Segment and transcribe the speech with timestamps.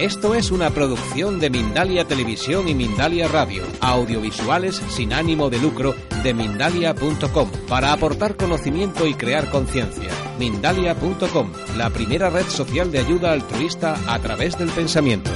[0.00, 5.94] Esto es una producción de Mindalia Televisión y Mindalia Radio, audiovisuales sin ánimo de lucro
[6.22, 10.10] de mindalia.com, para aportar conocimiento y crear conciencia.
[10.38, 15.30] Mindalia.com, la primera red social de ayuda altruista a través del pensamiento.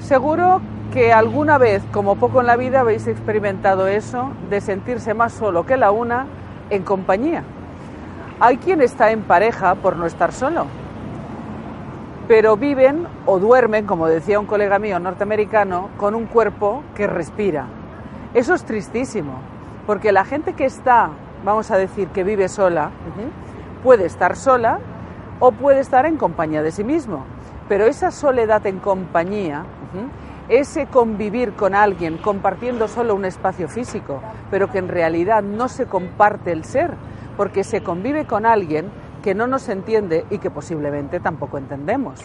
[0.00, 0.60] Seguro
[0.92, 5.66] que alguna vez, como poco en la vida, habéis experimentado eso de sentirse más solo
[5.66, 6.26] que la una
[6.70, 7.44] en compañía.
[8.42, 10.64] Hay quien está en pareja por no estar solo,
[12.26, 17.66] pero viven o duermen, como decía un colega mío norteamericano, con un cuerpo que respira.
[18.32, 19.34] Eso es tristísimo,
[19.86, 21.10] porque la gente que está,
[21.44, 22.90] vamos a decir, que vive sola,
[23.84, 24.78] puede estar sola
[25.38, 27.26] o puede estar en compañía de sí mismo.
[27.68, 29.64] Pero esa soledad en compañía,
[30.48, 35.84] ese convivir con alguien compartiendo solo un espacio físico, pero que en realidad no se
[35.84, 36.94] comparte el ser,
[37.40, 38.90] porque se convive con alguien
[39.22, 42.20] que no nos entiende y que posiblemente tampoco entendemos.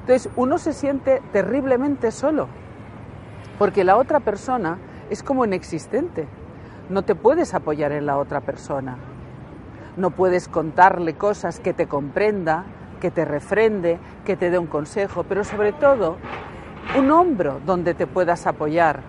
[0.00, 2.48] Entonces uno se siente terriblemente solo,
[3.56, 4.78] porque la otra persona
[5.10, 6.26] es como inexistente.
[6.90, 8.96] No te puedes apoyar en la otra persona.
[9.96, 12.64] No puedes contarle cosas que te comprenda,
[13.00, 16.16] que te refrende, que te dé un consejo, pero sobre todo
[16.98, 19.02] un hombro donde te puedas apoyar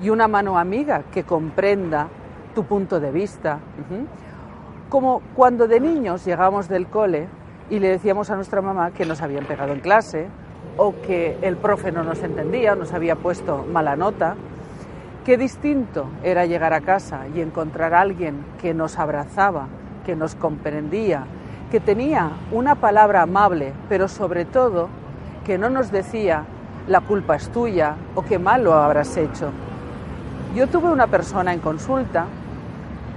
[0.00, 2.06] y una mano amiga que comprenda
[2.54, 3.58] tu punto de vista.
[4.90, 7.28] Como cuando de niños llegamos del cole
[7.70, 10.26] y le decíamos a nuestra mamá que nos habían pegado en clase
[10.76, 14.34] o que el profe no nos entendía, nos había puesto mala nota.
[15.24, 19.68] Qué distinto era llegar a casa y encontrar a alguien que nos abrazaba,
[20.04, 21.22] que nos comprendía,
[21.70, 24.88] que tenía una palabra amable, pero sobre todo
[25.46, 26.46] que no nos decía
[26.88, 29.52] la culpa es tuya o qué mal lo habrás hecho.
[30.56, 32.26] Yo tuve una persona en consulta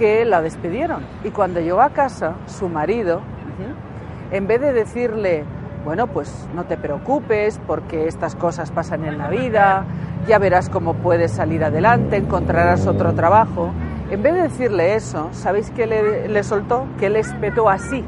[0.00, 1.02] que la despidieron.
[1.24, 3.20] Y cuando llegó a casa, su marido,
[4.30, 5.44] en vez de decirle,
[5.84, 9.84] bueno, pues no te preocupes porque estas cosas pasan en la vida,
[10.26, 13.72] ya verás cómo puedes salir adelante, encontrarás otro trabajo,
[14.10, 16.86] en vez de decirle eso, ¿sabéis qué le, le soltó?
[16.98, 18.02] Que le espetó así,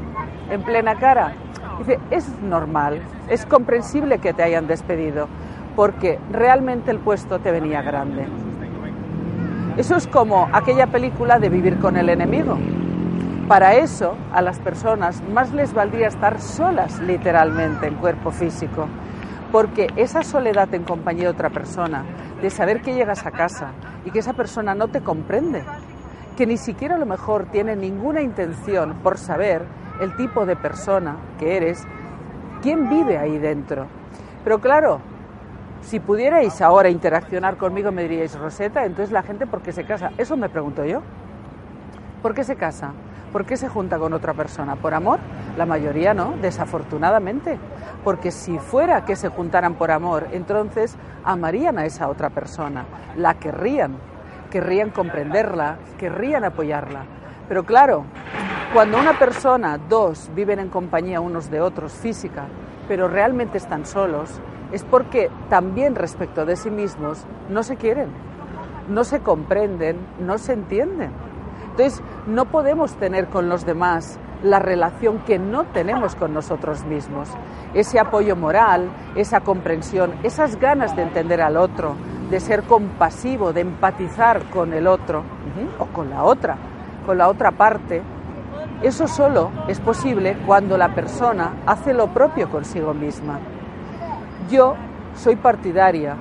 [0.49, 1.33] en plena cara.
[1.77, 5.27] Dice, es normal, es comprensible que te hayan despedido,
[5.75, 8.25] porque realmente el puesto te venía grande.
[9.75, 12.59] Eso es como aquella película de vivir con el enemigo.
[13.47, 18.87] Para eso a las personas más les valdría estar solas literalmente en cuerpo físico,
[19.51, 22.05] porque esa soledad en compañía de otra persona,
[22.39, 23.71] de saber que llegas a casa
[24.05, 25.63] y que esa persona no te comprende,
[26.37, 29.63] que ni siquiera a lo mejor tiene ninguna intención por saber
[29.99, 31.83] el tipo de persona que eres,
[32.61, 33.87] quién vive ahí dentro.
[34.43, 35.01] Pero claro,
[35.83, 40.11] si pudierais ahora interaccionar conmigo, me diríais, Roseta, entonces la gente, ¿por qué se casa?
[40.17, 41.01] Eso me pregunto yo.
[42.21, 42.91] ¿Por qué se casa?
[43.33, 44.75] ¿Por qué se junta con otra persona?
[44.75, 45.19] ¿Por amor?
[45.57, 47.57] La mayoría no, desafortunadamente.
[48.03, 52.85] Porque si fuera que se juntaran por amor, entonces amarían a esa otra persona,
[53.17, 53.95] la querrían,
[54.51, 57.05] querrían comprenderla, querrían apoyarla.
[57.49, 58.05] Pero claro,
[58.73, 62.45] cuando una persona, dos, viven en compañía unos de otros física,
[62.87, 64.39] pero realmente están solos,
[64.73, 68.09] es porque también respecto de sí mismos no se quieren,
[68.89, 71.11] no se comprenden, no se entienden.
[71.69, 77.29] Entonces, no podemos tener con los demás la relación que no tenemos con nosotros mismos.
[77.73, 81.95] Ese apoyo moral, esa comprensión, esas ganas de entender al otro,
[82.29, 85.23] de ser compasivo, de empatizar con el otro
[85.79, 86.57] o con la otra,
[87.05, 88.01] con la otra parte,
[88.81, 93.39] eso solo es posible cuando la persona hace lo propio consigo misma.
[94.49, 94.75] Yo
[95.15, 96.15] soy partidaria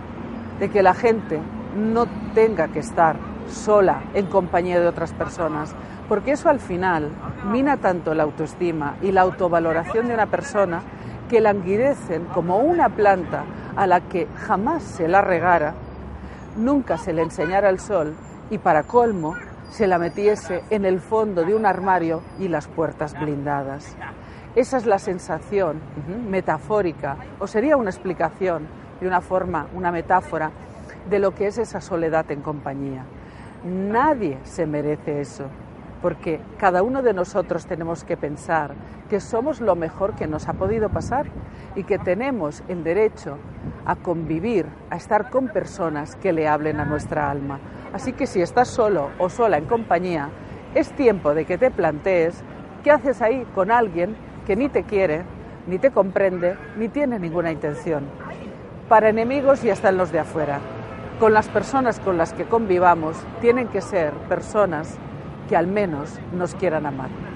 [0.61, 1.41] de que la gente
[1.77, 3.17] no tenga que estar
[3.49, 5.75] sola en compañía de otras personas,
[6.09, 7.09] porque eso al final
[7.51, 10.83] mina tanto la autoestima y la autovaloración de una persona
[11.29, 13.45] que languidecen como una planta
[13.77, 15.75] a la que jamás se la regara,
[16.57, 18.15] nunca se le enseñara el sol
[18.51, 19.35] y para colmo
[19.71, 23.97] se la metiese en el fondo de un armario y las puertas blindadas.
[24.55, 25.81] Esa es la sensación
[26.29, 28.67] metafórica, o sería una explicación
[29.01, 30.51] de una forma, una metáfora
[31.09, 33.07] de lo que es esa soledad en compañía.
[33.65, 35.47] Nadie se merece eso,
[36.03, 38.75] porque cada uno de nosotros tenemos que pensar
[39.09, 41.27] que somos lo mejor que nos ha podido pasar
[41.75, 43.39] y que tenemos el derecho
[43.87, 47.59] a convivir, a estar con personas que le hablen a nuestra alma.
[47.95, 50.29] Así que si estás solo o sola en compañía,
[50.75, 52.45] es tiempo de que te plantees
[52.85, 54.15] qué haces ahí con alguien
[54.47, 55.23] que ni te quiere,
[55.67, 58.05] ni te comprende, ni tiene ninguna intención.
[58.89, 60.61] Para enemigos ya están los de afuera.
[61.21, 64.99] Con las personas con las que convivamos tienen que ser personas
[65.49, 67.32] que al menos nos quieran amar.